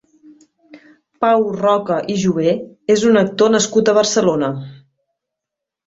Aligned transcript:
Pau 1.25 1.45
Roca 1.59 1.99
i 2.15 2.17
Jover 2.23 2.57
és 2.97 3.07
un 3.13 3.23
actor 3.25 3.55
nascut 3.61 3.89
a 3.95 3.99
Barcelona. 4.03 4.55